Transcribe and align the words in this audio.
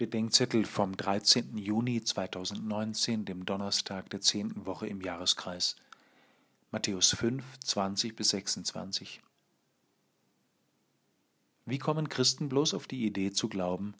Bedenkzettel 0.00 0.64
vom 0.64 0.96
13. 0.96 1.58
Juni 1.58 2.02
2019, 2.02 3.26
dem 3.26 3.44
Donnerstag 3.44 4.08
der 4.08 4.22
zehnten 4.22 4.64
Woche 4.64 4.86
im 4.86 5.02
Jahreskreis. 5.02 5.76
Matthäus 6.70 7.10
5, 7.10 7.44
20 7.58 8.16
bis 8.16 8.30
26. 8.30 9.20
Wie 11.66 11.76
kommen 11.76 12.08
Christen 12.08 12.48
bloß 12.48 12.72
auf 12.72 12.86
die 12.86 13.04
Idee 13.04 13.32
zu 13.32 13.50
glauben, 13.50 13.92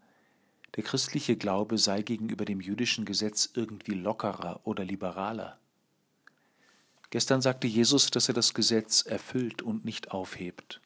der 0.75 0.85
christliche 0.85 1.37
Glaube 1.37 1.77
sei 1.77 2.01
gegenüber 2.01 2.47
dem 2.47 2.63
jüdischen 2.63 3.05
Gesetz 3.05 3.51
irgendwie 3.53 3.93
lockerer 3.93 4.61
oder 4.65 4.87
liberaler? 4.87 5.59
Gestern 7.11 7.43
sagte 7.43 7.67
Jesus, 7.67 8.11
dass 8.11 8.27
er 8.27 8.35
das 8.35 8.55
Gesetz 8.55 9.03
erfüllt 9.03 9.61
und 9.61 9.85
nicht 9.85 10.13
aufhebt. 10.13 10.81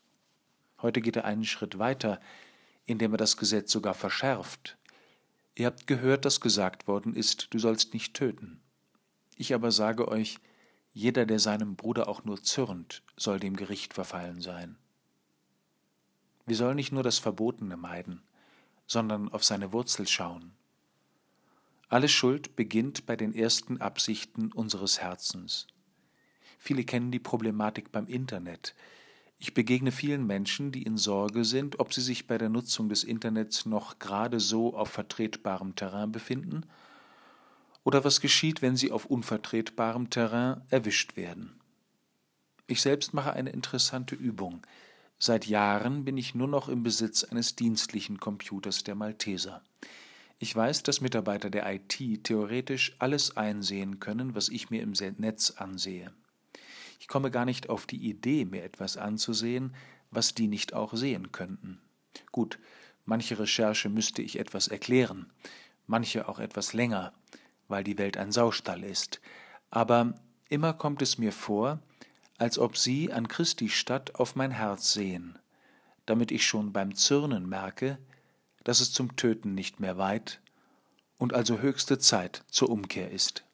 Heute 0.83 1.01
geht 1.01 1.15
er 1.15 1.25
einen 1.25 1.45
Schritt 1.45 1.79
weiter, 1.79 2.21
indem 2.85 3.15
er 3.15 3.19
das 3.19 3.37
Gesetz 3.37 3.71
sogar 3.71 3.95
verschärft 3.95 4.77
Ihr 5.57 5.66
habt 5.66 5.86
gehört, 5.86 6.25
dass 6.25 6.41
gesagt 6.41 6.89
worden 6.89 7.14
ist, 7.14 7.49
du 7.50 7.58
sollst 7.58 7.95
nicht 7.95 8.14
töten. 8.14 8.61
Ich 9.36 9.54
aber 9.54 9.71
sage 9.71 10.08
euch, 10.08 10.39
jeder, 10.93 11.26
der 11.26 11.39
seinem 11.39 11.76
Bruder 11.76 12.08
auch 12.08 12.25
nur 12.25 12.43
zürnt, 12.43 13.03
soll 13.17 13.40
dem 13.40 13.57
Gericht 13.57 13.95
verfallen 13.95 14.40
sein. 14.40 14.76
Wir 16.46 16.57
sollen 16.57 16.76
nicht 16.76 16.93
nur 16.93 17.03
das 17.03 17.18
Verbotene 17.18 17.76
meiden, 17.76 18.22
sondern 18.86 19.29
auf 19.31 19.45
seine 19.45 19.72
Wurzel 19.72 20.07
schauen. 20.07 20.53
Alle 21.89 22.09
Schuld 22.09 22.57
beginnt 22.57 23.07
bei 23.07 23.17
den 23.17 23.34
ersten 23.34 23.81
Absichten 23.81 24.53
unseres 24.53 25.00
Herzens. 25.00 25.67
Viele 26.59 26.84
kennen 26.84 27.11
die 27.11 27.18
Problematik 27.18 27.93
beim 27.93 28.07
Internet, 28.07 28.75
ich 29.44 29.53
begegne 29.53 29.93
vielen 29.93 30.26
Menschen, 30.26 30.72
die 30.72 30.84
in 30.84 30.96
Sorge 30.96 31.44
sind, 31.44 31.79
ob 31.79 31.93
sie 31.93 32.00
sich 32.00 32.27
bei 32.27 32.39
der 32.39 32.48
Nutzung 32.48 32.89
des 32.89 33.05
Internets 33.05 33.67
noch 33.67 33.98
gerade 33.98 34.41
so 34.41 34.75
auf 34.75 34.89
vertretbarem 34.89 35.77
Terrain 35.77 36.12
befinden 36.12 36.64
oder 37.83 38.05
was 38.05 38.22
geschieht, 38.22 38.62
wenn 38.62 38.75
sie 38.75 38.91
auf 38.91 39.05
unvertretbarem 39.05 40.09
Terrain 40.09 40.62
erwischt 40.70 41.19
werden. 41.19 41.61
Ich 42.69 42.81
selbst 42.81 43.12
mache 43.12 43.34
eine 43.34 43.51
interessante 43.51 44.14
Übung. 44.14 44.62
Seit 45.19 45.45
Jahren 45.47 46.06
bin 46.06 46.17
ich 46.17 46.34
nur 46.34 46.48
noch 46.48 46.70
im 46.70 46.83
Besitz 46.83 47.23
eines 47.23 47.55
dienstlichen 47.55 48.19
Computers 48.19 48.83
der 48.83 48.95
Malteser. 48.95 49.61
Ich 50.39 50.56
weiß, 50.56 50.84
dass 50.84 51.03
Mitarbeiter 51.03 51.51
der 51.51 51.70
IT 51.70 52.25
theoretisch 52.25 52.97
alles 52.98 53.36
einsehen 53.36 54.01
können, 54.01 54.34
was 54.34 54.48
ich 54.48 54.70
mir 54.70 54.81
im 54.81 54.92
Netz 55.19 55.51
ansehe. 55.51 56.14
Ich 56.98 57.09
komme 57.09 57.31
gar 57.31 57.45
nicht 57.45 57.69
auf 57.69 57.87
die 57.87 58.09
Idee, 58.09 58.45
mir 58.45 58.62
etwas 58.64 58.97
anzusehen, 58.97 59.75
was 60.11 60.34
die 60.34 60.48
nicht 60.48 60.75
auch 60.75 60.95
sehen 60.95 61.33
könnten. 61.33 61.81
Gut, 62.33 62.59
manche 63.05 63.39
Recherche 63.39 63.89
müsste 63.89 64.23
ich 64.23 64.39
etwas 64.39 64.69
erklären, 64.69 65.33
manche 65.86 66.28
auch 66.28 66.39
etwas 66.39 66.73
länger, 66.73 67.12
weil 67.69 67.84
die 67.84 67.98
Welt 67.98 68.17
ein 68.17 68.33
Saustall 68.33 68.84
ist, 68.84 69.20
aber 69.70 70.14
immer 70.48 70.73
kommt 70.73 71.03
es 71.03 71.19
mir 71.19 71.33
vor, 71.33 71.81
als 72.39 72.59
ob 72.59 72.77
sie 72.77 73.12
an 73.12 73.29
Christi 73.29 73.69
Stadt 73.69 74.14
auf 74.17 74.36
mein 74.36 74.51
Herz 74.51 74.92
sehen, 74.92 75.39
damit 76.06 76.31
ich 76.31 76.47
schon 76.47 76.73
beim 76.73 76.95
Zürnen 76.95 77.48
merke, 77.48 77.98
dass 78.64 78.81
es 78.81 78.92
zum 78.92 79.17
Töten 79.17 79.55
nicht 79.55 79.81
mehr 79.81 79.98
weit 79.98 80.41
und 81.19 81.34
also 81.34 81.61
höchste 81.61 81.98
Zeit 81.98 82.45
zur 82.48 82.70
Umkehr 82.70 83.11
ist. 83.11 83.45